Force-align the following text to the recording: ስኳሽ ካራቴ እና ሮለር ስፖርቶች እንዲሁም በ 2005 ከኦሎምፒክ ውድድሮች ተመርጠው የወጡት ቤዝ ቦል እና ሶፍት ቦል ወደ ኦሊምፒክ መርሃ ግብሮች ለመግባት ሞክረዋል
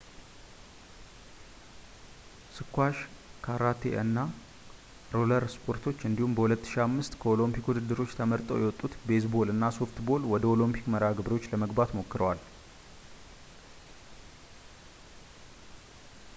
ስኳሽ 2.55 2.95
ካራቴ 3.45 3.83
እና 4.03 4.17
ሮለር 5.15 5.43
ስፖርቶች 5.55 5.99
እንዲሁም 6.09 6.33
በ 6.37 6.45
2005 6.53 7.17
ከኦሎምፒክ 7.23 7.67
ውድድሮች 7.71 8.15
ተመርጠው 8.21 8.61
የወጡት 8.61 8.95
ቤዝ 9.09 9.27
ቦል 9.35 9.51
እና 9.55 9.67
ሶፍት 9.77 9.99
ቦል 10.09 10.25
ወደ 10.33 10.43
ኦሊምፒክ 10.53 10.87
መርሃ 10.95 11.11
ግብሮች 11.21 11.47
ለመግባት 11.53 11.93
ሞክረዋል 11.99 12.41